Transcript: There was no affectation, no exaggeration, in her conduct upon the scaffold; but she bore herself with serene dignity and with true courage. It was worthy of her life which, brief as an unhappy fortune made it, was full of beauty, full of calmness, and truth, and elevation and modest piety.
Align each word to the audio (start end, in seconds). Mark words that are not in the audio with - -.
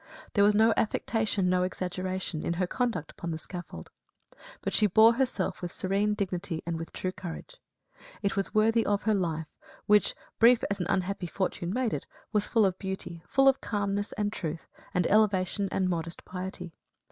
There 0.33 0.43
was 0.43 0.55
no 0.55 0.73
affectation, 0.77 1.47
no 1.47 1.61
exaggeration, 1.61 2.41
in 2.43 2.53
her 2.53 2.65
conduct 2.65 3.11
upon 3.11 3.29
the 3.29 3.37
scaffold; 3.37 3.91
but 4.61 4.73
she 4.73 4.87
bore 4.87 5.13
herself 5.13 5.61
with 5.61 5.71
serene 5.71 6.15
dignity 6.15 6.63
and 6.65 6.79
with 6.79 6.91
true 6.91 7.11
courage. 7.11 7.57
It 8.23 8.35
was 8.35 8.51
worthy 8.51 8.83
of 8.83 9.03
her 9.03 9.13
life 9.13 9.45
which, 9.85 10.15
brief 10.39 10.63
as 10.71 10.79
an 10.79 10.87
unhappy 10.89 11.27
fortune 11.27 11.71
made 11.71 11.93
it, 11.93 12.07
was 12.33 12.47
full 12.47 12.65
of 12.65 12.79
beauty, 12.79 13.21
full 13.27 13.47
of 13.47 13.61
calmness, 13.61 14.11
and 14.13 14.33
truth, 14.33 14.65
and 14.91 15.05
elevation 15.05 15.69
and 15.71 15.87
modest 15.87 16.25
piety. 16.25 16.73